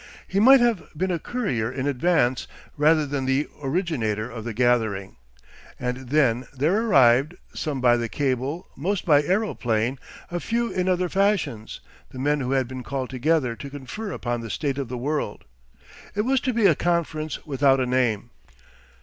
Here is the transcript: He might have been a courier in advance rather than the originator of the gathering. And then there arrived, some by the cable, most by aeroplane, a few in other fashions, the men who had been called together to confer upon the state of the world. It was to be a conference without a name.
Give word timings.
He 0.27 0.39
might 0.39 0.61
have 0.61 0.91
been 0.97 1.11
a 1.11 1.19
courier 1.19 1.71
in 1.71 1.85
advance 1.85 2.47
rather 2.75 3.05
than 3.05 3.25
the 3.25 3.47
originator 3.61 4.31
of 4.31 4.45
the 4.45 4.51
gathering. 4.51 5.17
And 5.79 6.09
then 6.09 6.47
there 6.51 6.75
arrived, 6.81 7.35
some 7.53 7.81
by 7.81 7.97
the 7.97 8.09
cable, 8.09 8.65
most 8.75 9.05
by 9.05 9.21
aeroplane, 9.21 9.99
a 10.31 10.39
few 10.39 10.71
in 10.71 10.89
other 10.89 11.07
fashions, 11.07 11.81
the 12.09 12.17
men 12.17 12.39
who 12.39 12.53
had 12.53 12.67
been 12.67 12.81
called 12.81 13.11
together 13.11 13.55
to 13.57 13.69
confer 13.69 14.11
upon 14.11 14.41
the 14.41 14.49
state 14.49 14.79
of 14.79 14.87
the 14.87 14.97
world. 14.97 15.43
It 16.15 16.21
was 16.21 16.39
to 16.41 16.51
be 16.51 16.65
a 16.65 16.73
conference 16.73 17.45
without 17.45 17.79
a 17.79 17.85
name. 17.85 18.31